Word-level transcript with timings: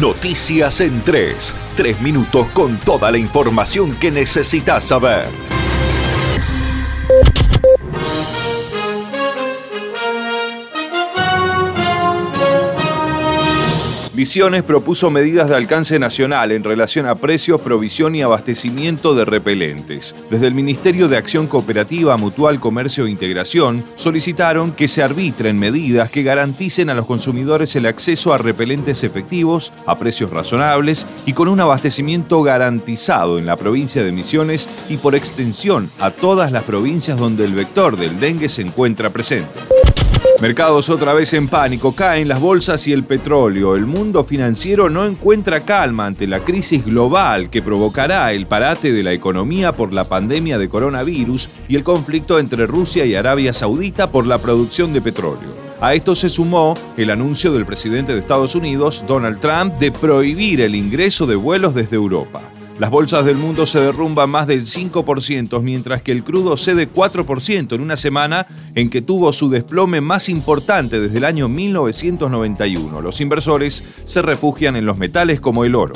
Noticias 0.00 0.80
en 0.80 1.02
3. 1.02 1.54
Tres 1.76 2.00
minutos 2.00 2.46
con 2.52 2.78
toda 2.78 3.10
la 3.10 3.18
información 3.18 3.96
que 3.96 4.12
necesitas 4.12 4.84
saber. 4.84 5.57
Misiones 14.18 14.64
propuso 14.64 15.10
medidas 15.10 15.48
de 15.48 15.54
alcance 15.54 15.96
nacional 15.96 16.50
en 16.50 16.64
relación 16.64 17.06
a 17.06 17.14
precios, 17.14 17.60
provisión 17.60 18.16
y 18.16 18.22
abastecimiento 18.22 19.14
de 19.14 19.24
repelentes. 19.24 20.16
Desde 20.28 20.48
el 20.48 20.56
Ministerio 20.56 21.06
de 21.06 21.16
Acción 21.16 21.46
Cooperativa, 21.46 22.16
Mutual, 22.16 22.58
Comercio 22.58 23.06
e 23.06 23.10
Integración 23.10 23.84
solicitaron 23.94 24.72
que 24.72 24.88
se 24.88 25.04
arbitren 25.04 25.56
medidas 25.56 26.10
que 26.10 26.24
garanticen 26.24 26.90
a 26.90 26.94
los 26.94 27.06
consumidores 27.06 27.76
el 27.76 27.86
acceso 27.86 28.34
a 28.34 28.38
repelentes 28.38 29.04
efectivos 29.04 29.72
a 29.86 29.96
precios 29.96 30.30
razonables 30.30 31.06
y 31.24 31.32
con 31.32 31.46
un 31.46 31.60
abastecimiento 31.60 32.42
garantizado 32.42 33.38
en 33.38 33.46
la 33.46 33.54
provincia 33.54 34.02
de 34.02 34.10
Misiones 34.10 34.68
y 34.88 34.96
por 34.96 35.14
extensión 35.14 35.92
a 36.00 36.10
todas 36.10 36.50
las 36.50 36.64
provincias 36.64 37.18
donde 37.18 37.44
el 37.44 37.52
vector 37.52 37.96
del 37.96 38.18
dengue 38.18 38.48
se 38.48 38.62
encuentra 38.62 39.10
presente. 39.10 39.60
Mercados 40.40 40.88
otra 40.88 41.14
vez 41.14 41.32
en 41.34 41.48
pánico, 41.48 41.96
caen 41.96 42.28
las 42.28 42.40
bolsas 42.40 42.86
y 42.86 42.92
el 42.92 43.02
petróleo. 43.02 43.74
El 43.74 43.86
mundo 43.86 44.22
financiero 44.22 44.88
no 44.88 45.04
encuentra 45.04 45.64
calma 45.64 46.06
ante 46.06 46.28
la 46.28 46.44
crisis 46.44 46.84
global 46.84 47.50
que 47.50 47.60
provocará 47.60 48.32
el 48.32 48.46
parate 48.46 48.92
de 48.92 49.02
la 49.02 49.12
economía 49.12 49.72
por 49.72 49.92
la 49.92 50.04
pandemia 50.04 50.56
de 50.56 50.68
coronavirus 50.68 51.50
y 51.66 51.74
el 51.74 51.82
conflicto 51.82 52.38
entre 52.38 52.66
Rusia 52.66 53.04
y 53.04 53.16
Arabia 53.16 53.52
Saudita 53.52 54.12
por 54.12 54.26
la 54.26 54.38
producción 54.38 54.92
de 54.92 55.00
petróleo. 55.00 55.68
A 55.80 55.94
esto 55.94 56.14
se 56.14 56.30
sumó 56.30 56.74
el 56.96 57.10
anuncio 57.10 57.52
del 57.52 57.66
presidente 57.66 58.12
de 58.12 58.20
Estados 58.20 58.54
Unidos, 58.54 59.04
Donald 59.08 59.40
Trump, 59.40 59.74
de 59.74 59.90
prohibir 59.90 60.60
el 60.60 60.76
ingreso 60.76 61.26
de 61.26 61.34
vuelos 61.34 61.74
desde 61.74 61.96
Europa. 61.96 62.47
Las 62.78 62.90
bolsas 62.90 63.24
del 63.24 63.36
mundo 63.36 63.66
se 63.66 63.80
derrumban 63.80 64.30
más 64.30 64.46
del 64.46 64.64
5%, 64.64 65.60
mientras 65.62 66.00
que 66.00 66.12
el 66.12 66.22
crudo 66.22 66.56
cede 66.56 66.88
4% 66.88 67.74
en 67.74 67.80
una 67.80 67.96
semana 67.96 68.46
en 68.76 68.88
que 68.88 69.02
tuvo 69.02 69.32
su 69.32 69.50
desplome 69.50 70.00
más 70.00 70.28
importante 70.28 71.00
desde 71.00 71.18
el 71.18 71.24
año 71.24 71.48
1991. 71.48 73.00
Los 73.00 73.20
inversores 73.20 73.82
se 74.04 74.22
refugian 74.22 74.76
en 74.76 74.86
los 74.86 74.96
metales 74.96 75.40
como 75.40 75.64
el 75.64 75.74
oro. 75.74 75.94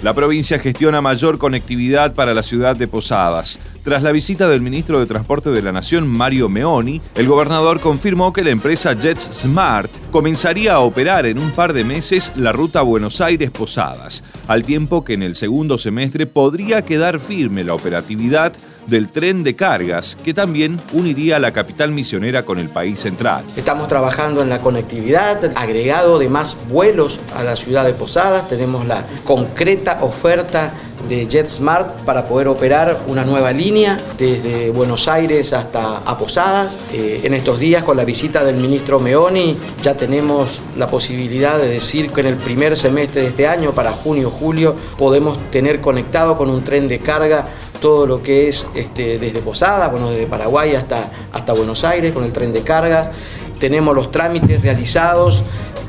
La 0.00 0.14
provincia 0.14 0.60
gestiona 0.60 1.00
mayor 1.00 1.38
conectividad 1.38 2.14
para 2.14 2.32
la 2.32 2.44
ciudad 2.44 2.76
de 2.76 2.86
Posadas. 2.86 3.58
Tras 3.82 4.04
la 4.04 4.12
visita 4.12 4.48
del 4.48 4.60
ministro 4.60 5.00
de 5.00 5.06
Transporte 5.06 5.50
de 5.50 5.60
la 5.60 5.72
Nación, 5.72 6.06
Mario 6.06 6.48
Meoni, 6.48 7.02
el 7.16 7.26
gobernador 7.26 7.80
confirmó 7.80 8.32
que 8.32 8.44
la 8.44 8.50
empresa 8.50 8.92
JetSmart 8.92 9.90
comenzaría 10.12 10.74
a 10.74 10.80
operar 10.80 11.26
en 11.26 11.38
un 11.38 11.50
par 11.50 11.72
de 11.72 11.82
meses 11.82 12.32
la 12.36 12.52
ruta 12.52 12.82
Buenos 12.82 13.20
Aires-Posadas, 13.20 14.22
al 14.46 14.62
tiempo 14.62 15.04
que 15.04 15.14
en 15.14 15.24
el 15.24 15.34
segundo 15.34 15.78
semestre 15.78 16.26
podría 16.26 16.82
quedar 16.82 17.18
firme 17.18 17.64
la 17.64 17.74
operatividad 17.74 18.52
del 18.88 19.08
tren 19.08 19.44
de 19.44 19.54
cargas 19.54 20.16
que 20.24 20.34
también 20.34 20.80
uniría 20.92 21.38
la 21.38 21.52
capital 21.52 21.92
misionera 21.92 22.44
con 22.44 22.58
el 22.58 22.70
país 22.70 22.98
central. 23.00 23.44
Estamos 23.56 23.86
trabajando 23.88 24.42
en 24.42 24.48
la 24.48 24.58
conectividad, 24.58 25.52
agregado 25.54 26.18
de 26.18 26.28
más 26.28 26.56
vuelos 26.68 27.18
a 27.36 27.44
la 27.44 27.56
ciudad 27.56 27.84
de 27.84 27.92
Posadas, 27.92 28.48
tenemos 28.48 28.86
la 28.86 29.04
concreta 29.24 29.98
oferta 30.02 30.72
de 31.08 31.26
JetSmart 31.26 32.00
para 32.00 32.26
poder 32.26 32.48
operar 32.48 32.98
una 33.06 33.24
nueva 33.24 33.52
línea 33.52 33.98
desde 34.18 34.70
Buenos 34.70 35.06
Aires 35.06 35.52
hasta 35.52 35.98
a 35.98 36.18
Posadas. 36.18 36.74
Eh, 36.92 37.20
en 37.22 37.34
estos 37.34 37.60
días, 37.60 37.84
con 37.84 37.96
la 37.96 38.04
visita 38.04 38.44
del 38.44 38.56
ministro 38.56 38.98
Meoni, 38.98 39.56
ya 39.82 39.94
tenemos 39.94 40.48
la 40.76 40.88
posibilidad 40.88 41.58
de 41.58 41.68
decir 41.68 42.10
que 42.10 42.20
en 42.22 42.28
el 42.28 42.36
primer 42.36 42.76
semestre 42.76 43.22
de 43.22 43.28
este 43.28 43.46
año, 43.46 43.72
para 43.72 43.92
junio-julio, 43.92 44.74
podemos 44.96 45.38
tener 45.50 45.80
conectado 45.80 46.36
con 46.36 46.50
un 46.50 46.64
tren 46.64 46.88
de 46.88 46.98
carga 46.98 47.48
todo 47.80 48.06
lo 48.06 48.22
que 48.22 48.48
es 48.48 48.66
este, 48.74 49.18
desde 49.18 49.40
Posadas, 49.40 49.90
bueno, 49.90 50.10
desde 50.10 50.26
Paraguay 50.26 50.74
hasta, 50.74 51.10
hasta 51.32 51.52
Buenos 51.52 51.84
Aires 51.84 52.12
con 52.12 52.24
el 52.24 52.32
tren 52.32 52.52
de 52.52 52.62
carga. 52.62 53.12
Tenemos 53.60 53.94
los 53.94 54.12
trámites 54.12 54.62
realizados 54.62 55.42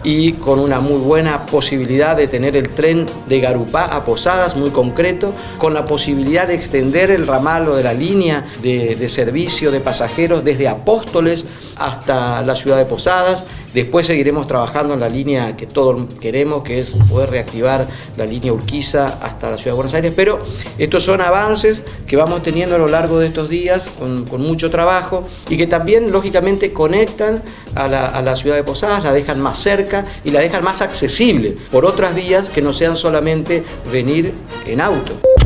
y 0.03 0.33
con 0.33 0.59
una 0.59 0.79
muy 0.79 0.97
buena 0.97 1.45
posibilidad 1.45 2.16
de 2.16 2.28
tener 2.28 2.55
el 2.55 2.69
tren 2.69 3.05
de 3.28 3.39
Garupá 3.39 3.85
a 3.85 4.05
Posadas, 4.05 4.55
muy 4.55 4.69
concreto, 4.69 5.33
con 5.57 5.73
la 5.73 5.85
posibilidad 5.85 6.47
de 6.47 6.55
extender 6.55 7.11
el 7.11 7.28
ramal 7.28 7.67
o 7.67 7.75
de 7.75 7.83
la 7.83 7.94
línea 7.94 8.45
de, 8.61 8.95
de 8.95 9.09
servicio 9.09 9.72
de 9.72 9.81
pasajeros 9.81 10.44
desde 10.44 10.67
Apóstoles 10.67 11.45
hasta 11.79 12.41
la 12.41 12.56
ciudad 12.56 12.78
de 12.78 12.85
Posadas 12.85 13.44
Después 13.73 14.07
seguiremos 14.07 14.47
trabajando 14.47 14.95
en 14.95 15.00
la 15.00 15.09
línea 15.09 15.56
que 15.56 15.67
todos 15.67 16.03
queremos, 16.19 16.63
que 16.63 16.79
es 16.79 16.90
poder 16.90 17.29
reactivar 17.29 17.85
la 18.17 18.25
línea 18.25 18.51
Urquiza 18.51 19.06
hasta 19.22 19.51
la 19.51 19.57
ciudad 19.57 19.72
de 19.72 19.75
Buenos 19.75 19.94
Aires. 19.94 20.13
Pero 20.16 20.44
estos 20.79 21.03
son 21.03 21.22
avances 21.22 21.84
que 22.07 22.16
vamos 22.16 22.41
teniendo 22.41 22.75
a 22.75 22.79
lo 22.79 22.88
largo 22.88 23.19
de 23.19 23.28
estos 23.28 23.47
días 23.47 23.90
con, 24.00 24.25
mucho 24.41 24.72
trabajo 24.72 25.28
y 25.50 25.57
que 25.57 25.67
también 25.67 26.12
lógicamente 26.12 26.73
conectan 26.73 27.44
a 27.75 27.88
la, 27.88 28.35
ciudad 28.35 28.56
de 28.56 28.63
Posadas, 28.63 29.03
la 29.03 29.13
dejan 29.13 29.40
más 29.40 29.59
cerca 29.59 30.06
y 30.23 30.31
la 30.31 30.40
dejan 30.40 30.63
más 30.63 30.81
accesible 30.81 31.56
por 31.72 31.85
otras 31.85 32.16
vías 32.16 32.50
que 32.50 32.61
no 32.61 32.73
sean 32.73 32.97
solamente 32.97 33.63
venir 33.91 34.34
en 34.66 34.81
auto. 34.81 35.38